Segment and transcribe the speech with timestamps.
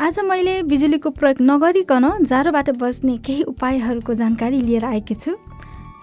[0.00, 5.34] आज मैले बिजुलीको प्रयोग नगरिकन जाडोबाट बच्ने केही उपायहरूको जानकारी लिएर आएकी छु।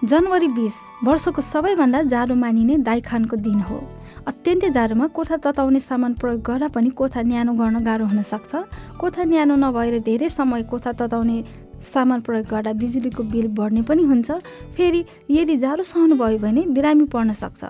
[0.04, 3.78] जनवरी बिस वर्षको सबैभन्दा जाडो मानिने दाइखानको दिन हो।
[4.26, 8.54] अत्यन्तै जाडोमा कोठा तताउने सामान प्रयोग गर्दा पनि कोठा न्यानो गर्न गाह्रो हुन सक्छ।
[9.00, 11.42] कोठा न्यानो नभएर धेरै समय कोठा तताउने
[11.82, 14.30] सामान प्रयोग गर्दा बिजुलीको बिल बढ्ने पनि हुन्छ।
[14.78, 17.64] फेरि यदि जाडो सहनु भयो भने बिरामी पर्न सक्छ।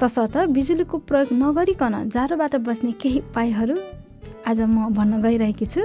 [0.00, 3.76] तसर्थ बिजुलीको प्रयोग नगरिकन जाडोबाट बस्ने केही उपायहरू
[4.46, 5.82] आज म भन्न गइरहेकी छु।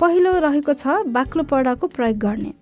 [0.00, 2.52] पहिलो रहेको छ बाक्लो पर्दाको प्रयोग गर्ने।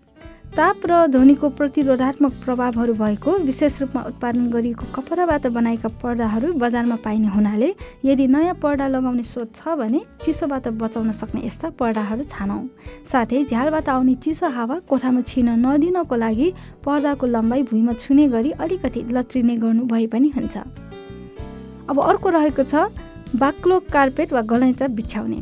[0.55, 7.29] ताप र ध्वनिको प्रतिरोधात्मक प्रभावहरू भएको विशेष रूपमा उत्पादन गरिएको कपडाबाट बनाएका पर्दाहरू बजारमा पाइने
[7.29, 7.75] हुनाले
[8.05, 12.63] यदि नयाँ पर्दा लगाउने सोच छ भने चिसोबाट बचाउन सक्ने यस्ता पर्दाहरू छानौँ।
[13.03, 16.49] साथै झ्यालबाट आउने चिसो हावा कोठामा छिन नदिनको लागि
[16.87, 20.57] पर्दाको लम्बाइ भुइँमा छुने गरी अलिकति लत्रिने गर्नु भए पनि हुन्छ।
[21.91, 22.87] अब अर्को रहेको छ
[23.37, 25.39] बाक्लो कार्पेट वा गलैँचा बिछ्याउने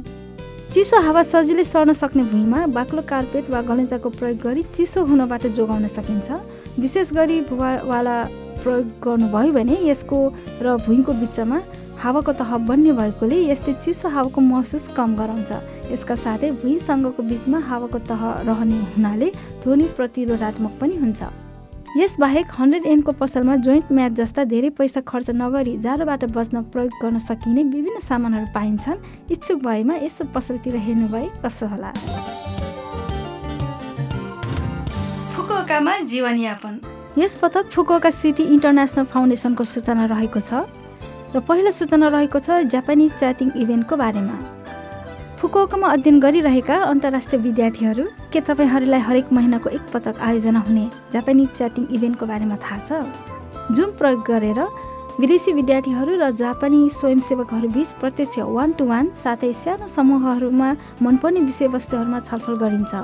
[0.73, 5.87] चिसो हावा सजिलै सर्न सक्ने भुइँमा बाक्लो कार्पेट वा गलैँचाको प्रयोग गरी चिसो हुनबाट जोगाउन
[5.89, 6.31] सकिन्छ।
[6.81, 8.17] विशेष गरी भुवावाला
[8.63, 10.19] प्रयोग गर्नुभयो भने यसको
[10.63, 11.61] र भुइँको बिचमा
[12.01, 15.53] हावाको तह बन्ने भएकोले यसले चिसो हावाको महसुस कम गराउँछ।
[15.93, 19.33] यसका साथै भुइँसँगको बिचमा हावाको तह रहने हुनाले
[19.63, 21.23] ध्वनि प्रतिरोधात्मक पनि हुन्छ।
[21.97, 27.19] यसबाहेक हन्ड्रेड एनको पसलमा जोइन्ट म्याच जस्ता धेरै पैसा खर्च नगरी जाडोबाट बच्न प्रयोग गर्न
[27.21, 31.91] सकिने विभिन्न सामानहरू पाइन्छन्। इच्छुक भएमा यसो पसलतिर हेर्नु भए कसो होला।
[35.37, 36.81] फुकुकामा जीवनयापन।
[37.19, 40.65] यस पटक फुकुका सिटी इन्टरनेसनल फाउन्डेसनको सूचना रहेको छ
[41.37, 44.37] र पहिलो सूचना रहेको छ जापानिज च्याटिङ इभेन्टको बारेमा।
[45.37, 51.85] फुकुकामा अध्ययन गरिरहेका अन्तर्राष्ट्रिय विद्यार्थीहरू के तपाईँहरूलाई हरेक महिनाको एक पटक आयोजना हुने जापानिज च्याटिङ
[51.93, 53.05] इभेन्टको बारेमा थाहा छ?
[53.71, 54.61] जुम प्रयोग गरेर
[55.21, 60.69] विदेशी विद्यार्थीहरू र जापानी स्वयंसेवकहरू बिच प्रत्यक्ष वान टु वान साथै सानो समूहहरूमा
[61.03, 62.95] मनपर्ने विषयवस्तुहरूमा छलफल गरिन्छ।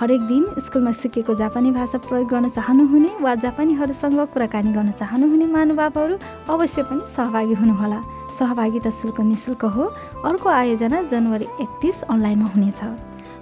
[0.00, 6.16] हरेक दिन स्कुलमा सिकेको जापानी भाषा प्रयोग गर्न चाहनुहुने वा जापानीहरूसँग कुराकानी गर्न चाहनुहुने महानुभावहरू
[6.50, 8.00] अवश्य पनि सहभागी हुनुहोला।
[8.38, 9.84] सहभागिता शुल्क निशुल्क हो।
[10.26, 12.80] अर्को आयोजना जनवरी एकतिस अनलाइनमा हुनेछ।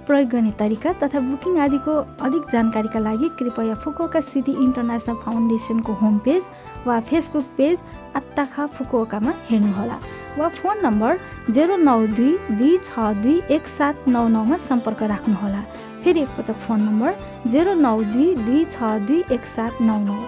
[0.07, 1.93] प्रयोग गर्ने तरिका तथा बुकिङ आदिको
[2.27, 6.47] अधिक जानकारीका लागि कृपया फुकुका सिटी इन्टरनेसनल फाउन्डेसनको होम पेज
[6.85, 7.79] वा फेसबुक पेज
[8.15, 9.99] आत्ताखा फुकुकामा हेर्नुहोला
[10.37, 11.19] वा फोन नम्बर
[11.51, 15.61] जेरो नौ दुई दुई छ दुई एक सात नौ नौमा सम्पर्क राख्नुहोला।
[16.03, 20.19] फेरि एकपटक फोन नम्बर जेरो नौ दुई दुई छ दुई एक सात नौ नौ।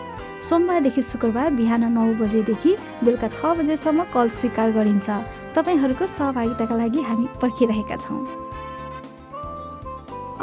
[0.49, 5.09] सोमबारदेखि शुक्रबार बिहान नौ बजेदेखि बेलुका छ बजेसम्म कल स्वीकार गरिन्छ।
[5.55, 8.21] तपाईँहरूको सहभागिताका लागि हामी पर्खिरहेका छौँ।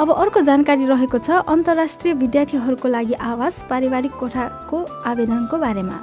[0.00, 5.98] अब अर्को जानकारी रहेको छ अन्तर्राष्ट्रिय विद्यार्थीहरूको लागि आवास पारिवारिक कोठाको आवेदनको बारेमा।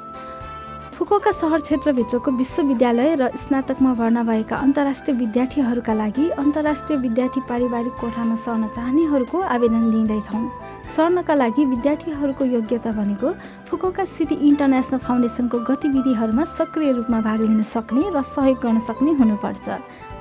[0.98, 8.36] फुकोका सहर क्षेत्रभित्रको विश्वविद्यालय र स्नातकमा भर्ना भएका अन्तर्राष्ट्रिय विद्यार्थीहरूका लागि अन्तर्राष्ट्रिय विद्यार्थी पारिवारिक कोठामा
[8.36, 10.42] सर्न चाहनेहरूको आवेदन दिँदैछौँ
[10.90, 13.34] सर्नका लागि विद्यार्थीहरूको योग्यता भनेको
[13.70, 19.70] फुकोका सिटी इन्टरनेसनल फाउन्डेसनको गतिविधिहरूमा सक्रिय रूपमा भाग लिन सक्ने र सहयोग गर्न सक्ने हुनुपर्छ।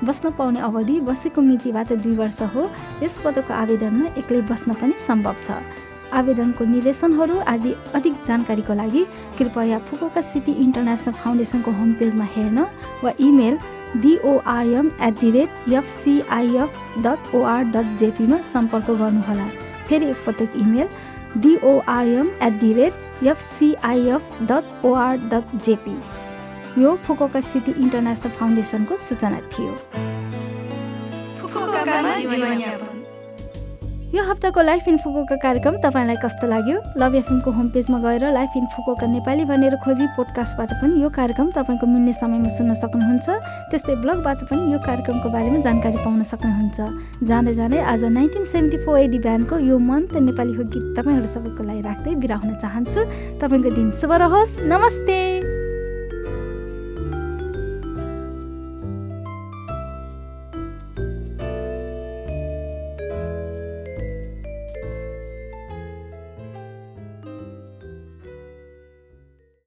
[0.05, 2.69] बस्न पाउने अवधि बसेको मितिबाट दुई वर्ष हो।
[3.01, 5.57] यस पदको आवेदनमा एक्लै बस्न पनि सम्भव छ।
[6.13, 9.03] आवेदनको निर्देशनहरू आदि अधिक जानकारीको लागि
[9.37, 12.59] कृपया फुकोका सिटी इन्टरनेसनल फाउन्डेसनको होम पेजमा हेर्न
[13.03, 13.57] वा email
[13.97, 16.69] DORM at the rate FCIF
[17.03, 19.47] dot OR dot जेपीमा सम्पर्क गर्नुहोला।
[19.89, 20.87] फेरि एकपटक email
[21.41, 25.97] DORM at the rate FCIF dot OR dot JP
[26.81, 29.75] यो फुकोका सिटी इन्टरनेसनल फाउन्डेसनको सूचना थियो।
[34.07, 36.77] यो हप्ताको लाइफ इन फुकोका कार्यक्रम तपाईँलाई कस्तो लाग्यो?
[36.95, 41.51] लभ एफएमको होम पेजमा गएर लाइफ इन फुकोका नेपाली भनेर खोजी पोडकास्टबाट पनि यो कार्यक्रम
[41.51, 43.27] तपाईँको मिल्ने समयमा सुन्न सक्नुहुन्छ।
[43.67, 48.99] त्यस्तै ब्लगबाट पनि यो कार्यक्रमको बारेमा जानकारी पाउन सक्नुहुन्छ। जाँदै जाँदै आज नाइन्टिन सेभेन्टी फोर
[48.99, 53.01] एडी ब्यान्डको यो मन त नेपाली हो गीत तपाईँहरू सबैको लागि राख्दै बिरा हुन चाहन्छु।
[53.43, 55.19] तपाईँको दिन शुभ रहोस्। नमस्ते!